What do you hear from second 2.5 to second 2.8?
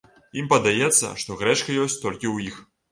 іх.